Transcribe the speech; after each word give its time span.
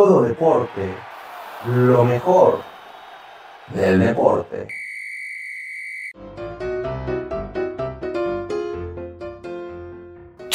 todo 0.00 0.22
deporte, 0.22 0.94
lo 1.66 2.04
mejor 2.06 2.58
del 3.74 4.00
deporte. 4.00 4.79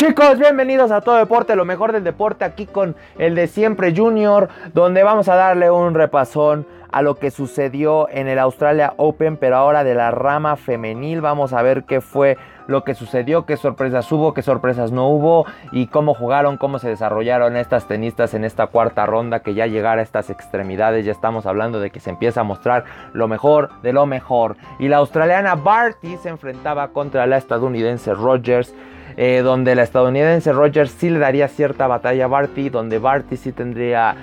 Chicos, 0.05 0.37
bienvenidos 0.37 0.91
a 0.91 1.01
Todo 1.01 1.15
Deporte, 1.15 1.55
lo 1.55 1.65
mejor 1.65 1.91
del 1.91 2.03
deporte 2.03 2.45
aquí 2.45 2.67
con 2.67 2.95
el 3.17 3.33
de 3.33 3.47
siempre 3.47 3.91
Junior, 3.95 4.49
donde 4.71 5.01
vamos 5.01 5.29
a 5.29 5.35
darle 5.35 5.71
un 5.71 5.95
repasón 5.95 6.67
a 6.91 7.01
lo 7.01 7.15
que 7.15 7.31
sucedió 7.31 8.07
en 8.11 8.27
el 8.27 8.37
Australia 8.37 8.93
Open, 8.97 9.35
pero 9.35 9.55
ahora 9.55 9.83
de 9.83 9.95
la 9.95 10.11
rama 10.11 10.57
femenil. 10.57 11.21
Vamos 11.21 11.53
a 11.53 11.63
ver 11.63 11.85
qué 11.85 12.01
fue 12.01 12.37
lo 12.67 12.83
que 12.83 12.93
sucedió, 12.93 13.47
qué 13.47 13.57
sorpresas 13.57 14.11
hubo, 14.11 14.35
qué 14.35 14.43
sorpresas 14.43 14.91
no 14.91 15.09
hubo 15.09 15.47
y 15.71 15.87
cómo 15.87 16.13
jugaron, 16.13 16.57
cómo 16.57 16.77
se 16.77 16.89
desarrollaron 16.89 17.57
estas 17.57 17.87
tenistas 17.87 18.35
en 18.35 18.45
esta 18.45 18.67
cuarta 18.67 19.07
ronda 19.07 19.39
que 19.39 19.55
ya 19.55 19.65
llegara 19.65 20.01
a 20.01 20.03
estas 20.03 20.29
extremidades. 20.29 21.03
Ya 21.03 21.13
estamos 21.13 21.47
hablando 21.47 21.79
de 21.79 21.89
que 21.89 21.99
se 21.99 22.11
empieza 22.11 22.41
a 22.41 22.43
mostrar 22.43 22.85
lo 23.13 23.27
mejor 23.27 23.71
de 23.81 23.91
lo 23.91 24.05
mejor. 24.05 24.55
Y 24.77 24.87
la 24.87 24.97
australiana 24.97 25.55
Barty 25.55 26.15
se 26.17 26.29
enfrentaba 26.29 26.89
contra 26.89 27.25
la 27.25 27.37
estadounidense 27.37 28.13
Rogers. 28.13 28.71
Eh, 29.17 29.41
donde 29.43 29.75
la 29.75 29.83
estadounidense 29.83 30.51
Rogers 30.51 30.91
sí 30.91 31.09
le 31.09 31.19
daría 31.19 31.47
cierta 31.47 31.87
batalla 31.87 32.25
a 32.25 32.27
Barty, 32.27 32.69
donde 32.69 32.99
Barty 32.99 33.37
sí 33.37 33.53
tendría 33.53 34.15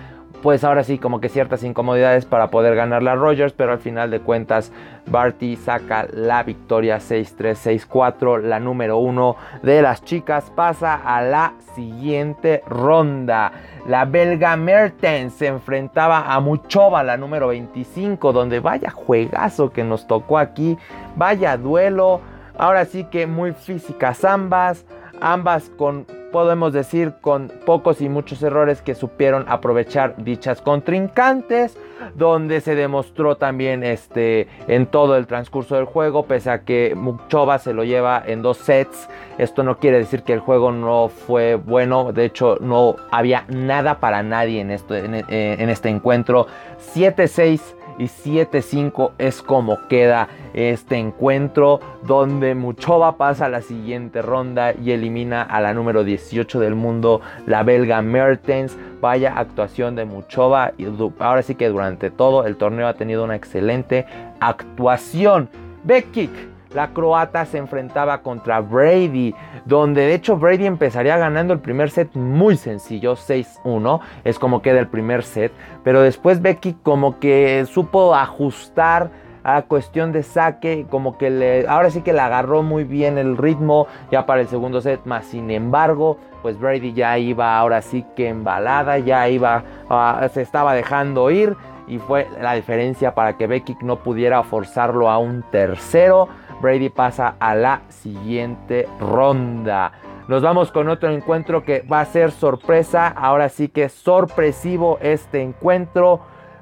pues 0.42 0.64
ahora 0.64 0.82
sí 0.82 0.98
como 0.98 1.20
que 1.20 1.28
ciertas 1.28 1.62
incomodidades 1.62 2.26
para 2.26 2.48
poder 2.48 2.74
ganar 2.74 3.02
la 3.02 3.14
Rogers, 3.14 3.52
pero 3.52 3.72
al 3.72 3.78
final 3.78 4.10
de 4.10 4.20
cuentas 4.20 4.72
Barty 5.06 5.56
saca 5.56 6.06
la 6.12 6.42
victoria 6.42 6.98
6-3, 6.98 7.86
6-4, 7.88 8.42
la 8.42 8.58
número 8.58 8.98
uno 8.98 9.36
de 9.62 9.82
las 9.82 10.04
chicas 10.04 10.50
pasa 10.54 10.94
a 10.94 11.22
la 11.22 11.54
siguiente 11.74 12.62
ronda. 12.66 13.52
La 13.86 14.04
belga 14.04 14.56
Mertens 14.56 15.34
se 15.34 15.46
enfrentaba 15.46 16.32
a 16.32 16.40
Muchova, 16.40 17.04
la 17.04 17.16
número 17.16 17.48
25, 17.48 18.32
donde 18.32 18.58
vaya 18.58 18.90
juegazo 18.90 19.70
que 19.70 19.84
nos 19.84 20.08
tocó 20.08 20.38
aquí, 20.38 20.76
vaya 21.16 21.56
duelo 21.56 22.20
Ahora 22.62 22.84
sí 22.84 23.02
que 23.02 23.26
muy 23.26 23.54
físicas 23.54 24.24
ambas, 24.24 24.86
ambas 25.20 25.68
con, 25.76 26.06
podemos 26.30 26.72
decir, 26.72 27.12
con 27.20 27.50
pocos 27.66 28.00
y 28.00 28.08
muchos 28.08 28.40
errores 28.40 28.82
que 28.82 28.94
supieron 28.94 29.46
aprovechar 29.48 30.14
dichas 30.22 30.60
contrincantes, 30.62 31.76
donde 32.14 32.60
se 32.60 32.76
demostró 32.76 33.36
también 33.36 33.82
este, 33.82 34.46
en 34.68 34.86
todo 34.86 35.16
el 35.16 35.26
transcurso 35.26 35.74
del 35.74 35.86
juego, 35.86 36.26
pese 36.26 36.50
a 36.50 36.62
que 36.62 36.94
Muchova 36.94 37.58
se 37.58 37.72
lo 37.72 37.82
lleva 37.82 38.22
en 38.24 38.42
dos 38.42 38.58
sets. 38.58 39.08
Esto 39.38 39.64
no 39.64 39.78
quiere 39.78 39.98
decir 39.98 40.22
que 40.22 40.32
el 40.32 40.38
juego 40.38 40.70
no 40.70 41.08
fue 41.08 41.56
bueno, 41.56 42.12
de 42.12 42.26
hecho 42.26 42.58
no 42.60 42.94
había 43.10 43.44
nada 43.48 43.98
para 43.98 44.22
nadie 44.22 44.60
en, 44.60 44.70
esto, 44.70 44.94
en 44.94 45.68
este 45.68 45.88
encuentro. 45.88 46.46
7-6 46.94 47.60
y 47.98 48.04
7-5 48.04 49.12
es 49.18 49.42
como 49.42 49.86
queda 49.88 50.28
este 50.54 50.96
encuentro 50.96 51.80
donde 52.06 52.54
Muchova 52.54 53.16
pasa 53.16 53.46
a 53.46 53.48
la 53.48 53.62
siguiente 53.62 54.22
ronda 54.22 54.74
y 54.74 54.92
elimina 54.92 55.42
a 55.42 55.60
la 55.60 55.74
número 55.74 56.04
18 56.04 56.60
del 56.60 56.74
mundo, 56.74 57.20
la 57.46 57.62
belga 57.62 58.02
Mertens. 58.02 58.76
Vaya 59.00 59.36
actuación 59.36 59.96
de 59.96 60.04
Muchova 60.04 60.72
y 60.78 60.86
ahora 61.18 61.42
sí 61.42 61.56
que 61.56 61.68
durante 61.68 62.10
todo 62.10 62.46
el 62.46 62.56
torneo 62.56 62.86
ha 62.86 62.94
tenido 62.94 63.24
una 63.24 63.34
excelente 63.34 64.06
actuación. 64.40 65.48
Beckik 65.84 66.51
la 66.74 66.88
croata 66.88 67.44
se 67.44 67.58
enfrentaba 67.58 68.22
contra 68.22 68.60
Brady, 68.60 69.34
donde 69.64 70.02
de 70.02 70.14
hecho 70.14 70.36
Brady 70.36 70.66
empezaría 70.66 71.16
ganando 71.16 71.52
el 71.52 71.60
primer 71.60 71.90
set 71.90 72.14
muy 72.14 72.56
sencillo, 72.56 73.14
6-1, 73.14 74.00
es 74.24 74.38
como 74.38 74.62
queda 74.62 74.80
el 74.80 74.88
primer 74.88 75.22
set, 75.22 75.52
pero 75.84 76.02
después 76.02 76.40
Becky 76.40 76.74
como 76.82 77.18
que 77.18 77.64
supo 77.66 78.14
ajustar 78.14 79.10
a 79.44 79.62
cuestión 79.62 80.12
de 80.12 80.22
saque, 80.22 80.86
como 80.88 81.18
que 81.18 81.30
le, 81.30 81.66
ahora 81.66 81.90
sí 81.90 82.02
que 82.02 82.12
le 82.12 82.20
agarró 82.20 82.62
muy 82.62 82.84
bien 82.84 83.18
el 83.18 83.36
ritmo 83.36 83.86
ya 84.10 84.24
para 84.24 84.40
el 84.40 84.48
segundo 84.48 84.80
set, 84.80 85.04
más 85.04 85.26
sin 85.26 85.50
embargo, 85.50 86.18
pues 86.42 86.58
Brady 86.58 86.92
ya 86.92 87.18
iba 87.18 87.58
ahora 87.58 87.82
sí 87.82 88.04
que 88.16 88.28
embalada, 88.28 88.98
ya 88.98 89.28
iba, 89.28 89.64
ah, 89.90 90.28
se 90.32 90.42
estaba 90.42 90.74
dejando 90.74 91.30
ir 91.30 91.56
y 91.86 91.98
fue 91.98 92.28
la 92.40 92.54
diferencia 92.54 93.14
para 93.14 93.36
que 93.36 93.46
Becky 93.46 93.76
no 93.82 93.96
pudiera 93.96 94.42
forzarlo 94.42 95.10
a 95.10 95.18
un 95.18 95.42
tercero. 95.50 96.28
Brady 96.62 96.88
pasa 96.88 97.34
a 97.38 97.54
la 97.54 97.82
siguiente 97.88 98.88
ronda. 99.00 99.92
Nos 100.28 100.40
vamos 100.40 100.70
con 100.70 100.88
otro 100.88 101.10
encuentro 101.10 101.64
que 101.64 101.80
va 101.82 102.00
a 102.00 102.04
ser 102.06 102.30
sorpresa. 102.30 103.08
Ahora 103.08 103.48
sí 103.48 103.68
que 103.68 103.84
es 103.84 103.92
sorpresivo 103.92 104.98
este 105.02 105.42
encuentro. 105.42 106.20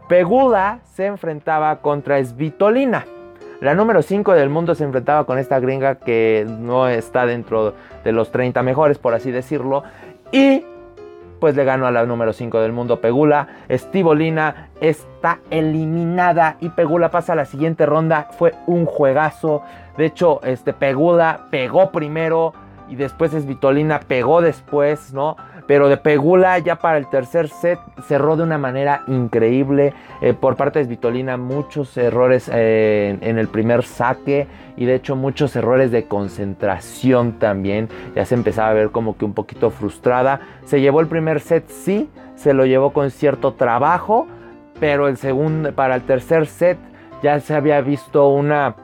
Pegula 0.08 0.80
se 0.94 1.06
enfrentaba 1.06 1.80
contra 1.82 2.24
Svitolina. 2.24 3.04
La 3.60 3.74
número 3.74 4.00
5 4.00 4.32
del 4.32 4.48
mundo 4.48 4.74
se 4.74 4.84
enfrentaba 4.84 5.24
con 5.24 5.38
esta 5.38 5.60
gringa 5.60 5.96
que 5.96 6.46
no 6.48 6.88
está 6.88 7.26
dentro 7.26 7.74
de 8.02 8.12
los 8.12 8.32
30 8.32 8.62
mejores, 8.62 8.98
por 8.98 9.12
así 9.12 9.30
decirlo. 9.30 9.82
Y 10.32 10.64
pues 11.40 11.56
le 11.56 11.64
ganó 11.64 11.86
a 11.86 11.90
la 11.90 12.06
número 12.06 12.32
5 12.32 12.60
del 12.60 12.72
mundo 12.72 13.00
Pegula. 13.00 13.48
Stivolina 13.70 14.68
está 14.80 15.40
eliminada 15.50 16.56
y 16.60 16.68
Pegula 16.68 17.10
pasa 17.10 17.32
a 17.32 17.36
la 17.36 17.46
siguiente 17.46 17.86
ronda. 17.86 18.28
Fue 18.38 18.54
un 18.66 18.84
juegazo. 18.86 19.62
De 19.96 20.06
hecho, 20.06 20.40
este 20.44 20.72
Pegula 20.72 21.46
pegó 21.50 21.90
primero 21.90 22.52
y 22.88 22.96
después 22.96 23.30
Svitolina 23.32 24.00
pegó 24.00 24.42
después, 24.42 25.12
¿no? 25.12 25.36
Pero 25.66 25.88
de 25.88 25.96
Pegula 25.96 26.58
ya 26.58 26.76
para 26.76 26.98
el 26.98 27.08
tercer 27.08 27.48
set 27.48 27.78
cerró 28.06 28.36
de 28.36 28.42
una 28.42 28.58
manera 28.58 29.02
increíble. 29.06 29.92
Eh, 30.20 30.34
por 30.34 30.56
parte 30.56 30.78
de 30.78 30.86
Svitolina 30.86 31.36
muchos 31.36 31.96
errores 31.96 32.50
eh, 32.52 33.18
en, 33.20 33.38
el 33.38 33.48
primer 33.48 33.84
saque 33.84 34.46
y 34.76 34.84
de 34.84 34.94
hecho 34.94 35.16
muchos 35.16 35.54
errores 35.56 35.90
de 35.90 36.04
concentración 36.04 37.38
también. 37.38 37.88
Ya 38.14 38.24
se 38.24 38.34
empezaba 38.34 38.70
a 38.70 38.74
ver 38.74 38.90
como 38.90 39.16
que 39.16 39.24
un 39.24 39.34
poquito 39.34 39.70
frustrada. 39.70 40.40
Se 40.64 40.80
llevó 40.80 41.00
el 41.00 41.06
primer 41.06 41.40
set, 41.40 41.68
sí, 41.68 42.08
se 42.34 42.54
lo 42.54 42.66
llevó 42.66 42.92
con 42.92 43.10
cierto 43.10 43.54
trabajo, 43.54 44.26
pero 44.78 45.08
el 45.08 45.16
segundo, 45.16 45.72
para 45.72 45.94
el 45.94 46.02
tercer 46.02 46.46
set 46.46 46.78
ya 47.22 47.38
se 47.40 47.54
había 47.54 47.80
visto 47.80 48.28
una 48.28 48.76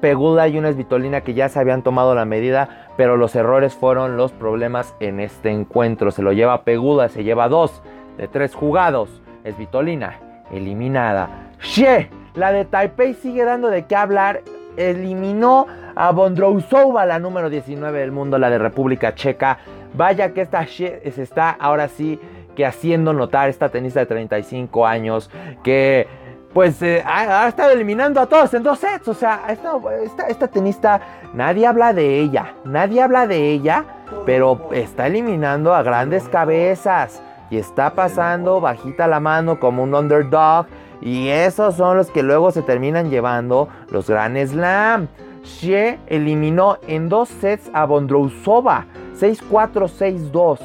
Pegula 0.00 0.48
y 0.48 0.58
una 0.58 0.72
Svitolina 0.72 1.22
que 1.22 1.34
ya 1.34 1.48
se 1.48 1.58
habían 1.58 1.82
tomado 1.82 2.14
la 2.14 2.24
medida 2.24 2.87
pero 2.98 3.16
los 3.16 3.36
errores 3.36 3.76
fueron 3.76 4.16
los 4.16 4.32
problemas 4.32 4.92
en 4.98 5.20
este 5.20 5.50
encuentro. 5.50 6.10
Se 6.10 6.20
lo 6.20 6.32
lleva 6.32 6.64
Peguda, 6.64 7.08
se 7.08 7.22
lleva 7.22 7.48
dos 7.48 7.80
de 8.16 8.26
tres 8.26 8.56
jugados. 8.56 9.22
Es 9.44 9.56
Vitolina, 9.56 10.18
eliminada. 10.50 11.52
Xie, 11.60 12.10
la 12.34 12.50
de 12.50 12.64
Taipei 12.64 13.14
sigue 13.14 13.44
dando 13.44 13.68
de 13.68 13.86
qué 13.86 13.94
hablar. 13.94 14.40
Eliminó 14.76 15.68
a 15.94 16.10
Bondrousova, 16.10 17.06
la 17.06 17.20
número 17.20 17.48
19 17.50 18.00
del 18.00 18.10
mundo, 18.10 18.36
la 18.36 18.50
de 18.50 18.58
República 18.58 19.14
Checa. 19.14 19.58
Vaya 19.94 20.34
que 20.34 20.40
esta 20.40 20.66
Xie 20.66 21.00
se 21.12 21.22
está 21.22 21.50
ahora 21.50 21.86
sí 21.86 22.18
que 22.56 22.66
haciendo 22.66 23.12
notar 23.12 23.48
esta 23.48 23.68
tenista 23.68 24.00
de 24.00 24.06
35 24.06 24.84
años 24.84 25.30
que 25.62 26.08
pues 26.52 26.80
eh, 26.82 27.02
ha, 27.06 27.46
estado 27.46 27.70
eliminando 27.70 28.20
a 28.20 28.26
todos 28.26 28.52
en 28.54 28.62
dos 28.62 28.78
sets. 28.78 29.08
O 29.08 29.14
sea, 29.14 29.42
esta, 29.48 30.26
esta, 30.28 30.48
tenista, 30.48 31.00
nadie 31.38 31.68
habla 31.68 31.92
de 31.92 32.18
ella, 32.18 32.54
nadie 32.64 33.00
habla 33.00 33.28
de 33.28 33.52
ella, 33.52 33.84
pero 34.26 34.70
está 34.72 35.06
eliminando 35.06 35.72
a 35.72 35.84
grandes 35.84 36.28
cabezas 36.28 37.22
y 37.48 37.58
está 37.58 37.94
pasando 37.94 38.60
bajita 38.60 39.06
la 39.06 39.20
mano 39.20 39.60
como 39.60 39.84
un 39.84 39.94
underdog. 39.94 40.66
Y 41.00 41.28
esos 41.28 41.76
son 41.76 41.96
los 41.96 42.10
que 42.10 42.24
luego 42.24 42.50
se 42.50 42.62
terminan 42.62 43.08
llevando 43.08 43.68
los 43.88 44.10
Grand 44.10 44.36
Slam. 44.36 45.06
Xie 45.44 46.00
eliminó 46.08 46.78
en 46.88 47.08
dos 47.08 47.28
sets 47.28 47.70
a 47.72 47.84
Bondrousova, 47.84 48.86
6-4, 49.16 50.32
6-2. 50.32 50.58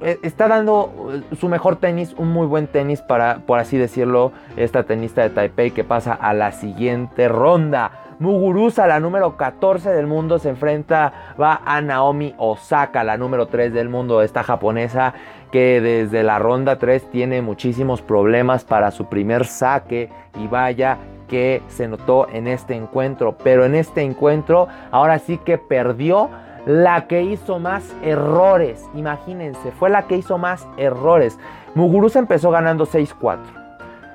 Eh, 0.00 0.18
está 0.22 0.48
dando 0.48 0.90
eh, 1.12 1.36
su 1.36 1.50
mejor 1.50 1.76
tenis, 1.76 2.14
un 2.16 2.32
muy 2.32 2.46
buen 2.46 2.66
tenis 2.66 3.02
para, 3.02 3.40
por 3.40 3.58
así 3.58 3.76
decirlo, 3.76 4.32
esta 4.56 4.84
tenista 4.84 5.20
de 5.20 5.28
Taipei 5.28 5.70
que 5.72 5.84
pasa 5.84 6.14
a 6.14 6.32
la 6.32 6.52
siguiente 6.52 7.28
ronda. 7.28 8.07
Muguruza, 8.18 8.88
la 8.88 8.98
número 8.98 9.36
14 9.36 9.90
del 9.90 10.08
mundo, 10.08 10.40
se 10.40 10.48
enfrenta 10.48 11.34
va 11.40 11.60
a 11.64 11.80
Naomi 11.80 12.34
Osaka, 12.36 13.04
la 13.04 13.16
número 13.16 13.46
3 13.46 13.72
del 13.72 13.88
mundo, 13.88 14.22
esta 14.22 14.42
japonesa 14.42 15.14
que 15.52 15.80
desde 15.80 16.24
la 16.24 16.40
ronda 16.40 16.78
3 16.78 17.10
tiene 17.10 17.42
muchísimos 17.42 18.02
problemas 18.02 18.64
para 18.64 18.90
su 18.90 19.06
primer 19.06 19.46
saque 19.46 20.10
y 20.36 20.48
vaya 20.48 20.98
que 21.28 21.62
se 21.68 21.86
notó 21.86 22.28
en 22.28 22.48
este 22.48 22.74
encuentro, 22.74 23.36
pero 23.38 23.64
en 23.64 23.76
este 23.76 24.02
encuentro 24.02 24.66
ahora 24.90 25.20
sí 25.20 25.38
que 25.38 25.56
perdió 25.56 26.28
la 26.66 27.06
que 27.06 27.22
hizo 27.22 27.60
más 27.60 27.94
errores. 28.02 28.84
Imagínense, 28.94 29.70
fue 29.72 29.90
la 29.90 30.02
que 30.02 30.16
hizo 30.16 30.38
más 30.38 30.66
errores. 30.76 31.38
Muguruza 31.74 32.18
empezó 32.18 32.50
ganando 32.50 32.84
6-4. 32.84 33.38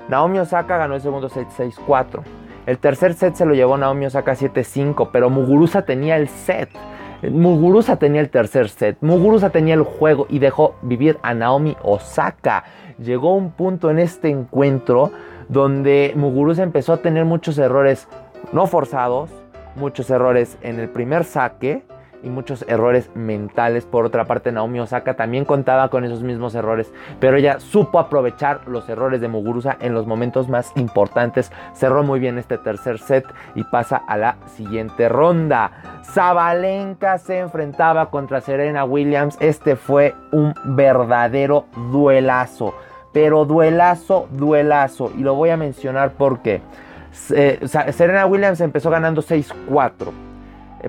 Naomi 0.10 0.40
Osaka 0.40 0.78
ganó 0.78 0.96
el 0.96 1.02
segundo 1.02 1.30
set 1.30 1.48
6-4. 1.48 2.22
El 2.66 2.78
tercer 2.78 3.14
set 3.14 3.36
se 3.36 3.46
lo 3.46 3.54
llevó 3.54 3.78
Naomi 3.78 4.06
Osaka 4.06 4.36
7-5, 4.36 5.10
pero 5.12 5.30
Muguruza 5.30 5.82
tenía 5.82 6.16
el 6.16 6.30
set. 6.30 6.70
Muguruza 7.30 7.98
tenía 7.98 8.22
el 8.22 8.30
tercer 8.30 8.70
set, 8.70 8.98
Muguruza 9.02 9.50
tenía 9.50 9.76
el 9.76 9.84
juego 9.84 10.28
y 10.30 10.40
dejó 10.40 10.76
vivir 10.82 11.18
a 11.24 11.34
Naomi 11.34 11.76
Osaka. 11.82 12.66
Llegó 13.00 13.36
un 13.36 13.52
punto 13.52 13.90
en 13.90 14.00
este 14.00 14.30
encuentro 14.30 15.12
donde 15.48 16.14
Muguruza 16.16 16.64
empezó 16.64 16.94
a 16.94 16.98
tener 16.98 17.26
muchos 17.26 17.58
errores 17.58 18.08
no 18.52 18.68
forzados, 18.68 19.30
muchos 19.76 20.10
errores 20.10 20.58
en 20.62 20.80
el 20.80 20.90
primer 20.90 21.24
saque 21.24 21.84
y 22.24 22.30
muchos 22.30 22.64
errores 22.68 23.10
mentales. 23.16 23.86
Por 23.86 24.06
otra 24.06 24.26
parte, 24.26 24.52
Naomi 24.52 24.80
Osaka 24.80 25.16
también 25.16 25.46
contaba 25.46 25.90
con 25.90 26.04
esos 26.04 26.24
mismos 26.24 26.56
errores, 26.56 26.92
pero 27.20 27.38
ella 27.38 27.60
supo 27.60 28.00
aprovechar 28.00 28.68
los 28.68 28.88
errores 28.90 29.22
de 29.22 29.28
Muguruza 29.28 29.78
en 29.80 29.94
los 29.94 30.08
momentos 30.08 30.50
más 30.50 30.72
importantes. 30.76 31.52
Cerró 31.74 32.04
muy 32.04 32.20
bien 32.20 32.38
este 32.38 32.58
tercer 32.58 33.00
set 33.00 33.26
y 33.56 33.64
pasa 33.64 34.02
a 34.08 34.18
la 34.18 34.38
siguiente 34.56 35.10
ronda. 35.10 35.72
Zabalenka 36.04 37.18
se 37.18 37.40
enfrentaba 37.40 38.10
contra 38.10 38.42
Serena 38.42 38.86
Williams. 38.86 39.38
Este 39.40 39.76
fue 39.76 40.16
un 40.32 40.54
verdadero 40.64 41.66
duelazo. 41.92 42.74
Pero 43.12 43.46
duelazo, 43.46 44.28
duelazo. 44.32 45.12
Y 45.16 45.22
lo 45.22 45.36
voy 45.36 45.52
a 45.52 45.58
mencionar 45.58 46.14
porque 46.18 46.62
eh, 47.32 47.60
Serena 47.92 48.26
Williams 48.26 48.60
empezó 48.62 48.90
ganando 48.90 49.22
6-4 49.22 49.54
eh, 50.08 50.33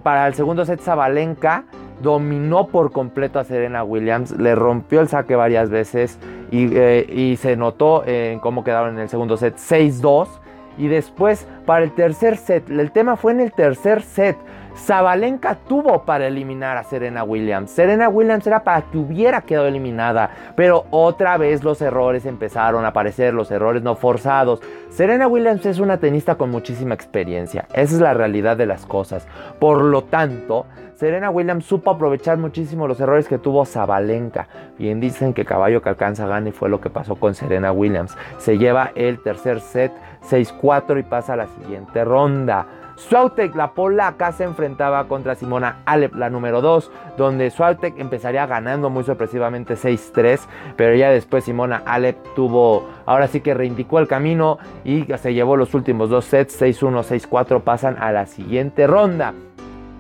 para 0.03 0.27
el 0.27 0.35
segundo 0.35 0.65
set, 0.65 0.81
Zabalenka 0.81 1.65
dominó 2.03 2.67
por 2.67 2.93
completo 2.93 3.39
a 3.39 3.45
Serena 3.45 3.85
Williams, 3.85 4.33
le 4.33 4.55
rompió 4.55 5.01
el 5.01 5.09
saque 5.09 5.37
varias 5.37 5.71
veces 5.71 6.19
y, 6.51 6.69
eh, 6.73 7.37
se 7.39 7.57
notó 7.57 8.05
en 8.07 8.41
cómo 8.41 8.65
quedaron 8.65 8.95
en 8.95 9.01
el 9.01 9.09
segundo 9.09 9.37
set 9.37 9.57
6-2. 9.57 10.29
Y 10.77 10.89
después, 10.89 11.47
para 11.67 11.85
el 11.85 11.93
tercer 11.93 12.37
set, 12.37 12.69
el 12.69 12.91
tema 12.91 13.17
fue 13.17 13.33
en 13.33 13.41
el 13.41 13.53
tercer 13.53 14.03
set. 14.03 14.37
Zabalenka 14.77 15.57
tuvo 15.69 16.05
para 16.05 16.27
eliminar 16.27 16.77
a 16.77 16.85
Serena 16.85 17.25
Williams. 17.25 17.71
Serena 17.71 18.09
Williams 18.09 18.47
era 18.47 18.65
para 18.65 18.83
que 18.83 18.99
hubiera 18.99 19.43
quedado 19.43 19.67
eliminada, 19.67 20.31
pero 20.57 20.87
otra 20.91 21.37
vez 21.37 21.63
los 21.63 21.81
errores 21.81 22.27
empezaron 22.27 22.85
a 22.85 22.89
aparecer, 22.89 23.35
los 23.35 23.51
errores 23.51 23.83
no 23.83 23.95
forzados. 23.95 24.61
Serena 24.91 25.29
Williams 25.29 25.65
es 25.67 25.79
una 25.79 25.99
tenista 25.99 26.35
con 26.35 26.51
muchísima 26.51 26.95
experiencia, 26.95 27.67
esa 27.73 27.95
es 27.95 28.01
la 28.01 28.15
realidad 28.15 28.57
de 28.57 28.67
las 28.67 28.87
cosas. 28.87 29.27
Por 29.59 29.83
lo 29.83 30.05
tanto, 30.05 30.67
Serena 30.97 31.31
Williams 31.31 31.65
supo 31.65 31.91
aprovechar 31.91 32.39
muchísimo 32.39 32.87
los 32.87 33.01
errores 33.01 33.27
que 33.27 33.39
tuvo 33.39 33.65
Zabalenka. 33.65 34.47
Bien 34.79 35.01
dicen 35.01 35.35
que 35.35 35.45
caballo 35.45 35.83
que 35.83 35.89
alcanza 35.89 36.27
gana 36.27 36.49
y 36.49 36.53
fue 36.53 36.69
lo 36.69 36.81
que 36.81 36.91
pasó 36.91 37.17
con 37.17 37.35
Serena 37.35 37.73
Williams. 37.73 38.17
Se 38.39 38.59
lleva 38.59 38.93
el 38.95 39.21
tercer 39.23 39.61
set 39.61 39.93
6-4 40.31 41.01
y 41.01 41.03
pasa 41.03 41.35
a 41.35 41.37
la 41.37 41.47
siguiente 41.47 42.05
ronda. 42.05 42.67
Swiatek, 42.97 43.55
la 43.55 43.73
polaca, 43.73 44.33
se 44.33 44.45
enfrentaba 44.45 45.09
contra 45.09 45.35
Simona 45.35 45.83
Alep, 45.85 46.15
la 46.15 46.31
número 46.31 46.61
2, 46.61 46.91
donde 47.17 47.51
Swiatek 47.51 47.99
empezaría 47.99 48.47
ganando 48.47 48.91
muy 48.91 49.05
sorpresivamente 49.05 49.75
6-3, 49.75 50.41
pero 50.77 50.95
ya 50.95 51.11
después 51.11 51.45
Simona 51.45 51.83
Alep 51.85 52.17
tuvo, 52.35 52.89
ahora 53.07 53.27
sí 53.27 53.41
que 53.41 53.55
reindicó 53.55 53.99
el 53.99 54.09
camino 54.09 54.59
y 54.85 55.07
se 55.17 55.35
llevó 55.35 55.57
los 55.57 55.75
últimos 55.75 56.09
dos 56.09 56.25
sets, 56.25 56.61
6-1, 56.61 57.03
6-4, 57.29 57.63
pasan 57.63 57.97
a 58.01 58.13
la 58.13 58.27
siguiente 58.27 58.87
ronda. 58.87 59.35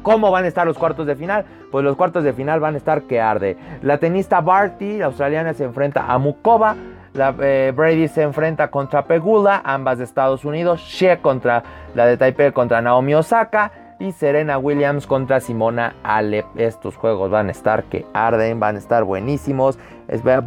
¿Cómo 0.02 0.30
van 0.30 0.44
a 0.44 0.48
estar 0.48 0.66
los 0.66 0.76
cuartos 0.76 1.06
de 1.06 1.16
final? 1.16 1.46
Pues 1.72 1.82
los 1.82 1.96
cuartos 1.96 2.24
de 2.24 2.34
final 2.34 2.60
van 2.60 2.74
a 2.74 2.76
estar 2.76 3.02
que 3.02 3.22
arde. 3.22 3.56
La 3.80 3.96
tenista 3.96 4.42
Barty, 4.42 4.98
la 4.98 5.06
australiana, 5.06 5.54
se 5.54 5.64
enfrenta 5.64 6.12
a 6.12 6.18
Mukova. 6.18 6.76
La, 7.14 7.32
eh, 7.40 7.72
Brady 7.74 8.08
se 8.08 8.22
enfrenta 8.22 8.72
contra 8.72 9.04
Pegula, 9.04 9.62
ambas 9.64 9.98
de 9.98 10.04
Estados 10.04 10.44
Unidos. 10.44 10.80
Shea 10.80 11.22
contra 11.22 11.62
la 11.94 12.06
de 12.06 12.16
Taipei 12.16 12.50
contra 12.50 12.82
Naomi 12.82 13.14
Osaka. 13.14 13.70
Y 14.00 14.10
Serena 14.10 14.58
Williams 14.58 15.06
contra 15.06 15.38
Simona 15.38 15.94
Alep. 16.02 16.44
Estos 16.56 16.96
juegos 16.96 17.30
van 17.30 17.46
a 17.46 17.52
estar 17.52 17.84
que 17.84 18.04
arden, 18.12 18.58
van 18.58 18.74
a 18.74 18.78
estar 18.78 19.04
buenísimos. 19.04 19.78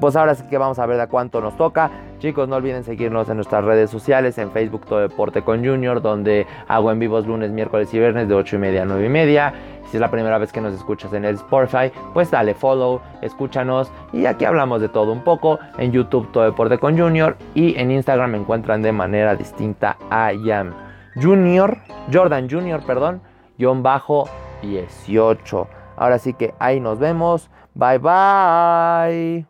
Pues 0.01 0.15
ahora 0.17 0.35
sí 0.35 0.43
que 0.49 0.57
vamos 0.57 0.77
a 0.77 0.85
ver 0.85 0.97
de 0.97 1.07
cuánto 1.07 1.39
nos 1.39 1.55
toca. 1.55 1.89
Chicos, 2.19 2.49
no 2.49 2.55
olviden 2.55 2.83
seguirnos 2.83 3.29
en 3.29 3.35
nuestras 3.35 3.63
redes 3.63 3.91
sociales, 3.91 4.37
en 4.39 4.51
Facebook 4.51 4.85
Todo 4.87 4.99
Deporte 4.99 5.43
con 5.43 5.63
Junior, 5.63 6.01
donde 6.01 6.47
hago 6.67 6.91
en 6.91 6.97
vivos 6.97 7.27
lunes, 7.27 7.51
miércoles 7.51 7.93
y 7.93 7.99
viernes 7.99 8.27
de 8.27 8.33
8 8.33 8.55
y 8.55 8.59
media 8.59 8.81
a 8.81 8.85
9 8.85 9.05
y 9.05 9.09
media. 9.09 9.53
Si 9.89 9.97
es 9.97 10.01
la 10.01 10.09
primera 10.09 10.37
vez 10.37 10.51
que 10.51 10.59
nos 10.59 10.73
escuchas 10.73 11.13
en 11.13 11.25
el 11.25 11.35
Spotify, 11.35 11.91
pues 12.13 12.31
dale 12.31 12.55
follow, 12.55 13.01
escúchanos 13.21 13.91
y 14.11 14.25
aquí 14.25 14.45
hablamos 14.45 14.81
de 14.81 14.89
todo 14.89 15.11
un 15.11 15.23
poco. 15.23 15.59
En 15.77 15.91
YouTube 15.91 16.31
Todo 16.31 16.43
Deporte 16.43 16.77
con 16.77 16.97
Junior 16.97 17.37
y 17.53 17.79
en 17.79 17.91
Instagram 17.91 18.31
me 18.31 18.37
encuentran 18.39 18.81
de 18.81 18.91
manera 18.91 19.35
distinta 19.35 19.97
a 20.09 20.33
Yam 20.33 20.73
Junior, 21.21 21.77
Jordan 22.11 22.49
Junior, 22.49 22.85
perdón, 22.85 23.21
guion 23.57 23.81
bajo 23.81 24.29
18. 24.61 25.67
Ahora 25.95 26.19
sí 26.19 26.33
que 26.33 26.53
ahí 26.59 26.79
nos 26.79 26.99
vemos. 26.99 27.49
Bye 27.73 27.97
bye. 27.99 29.45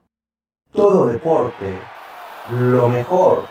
Todo 0.72 1.08
deporte, 1.08 1.78
lo 2.50 2.90
mejor 2.90 3.48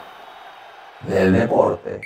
del 1.06 1.32
deporte. 1.32 2.00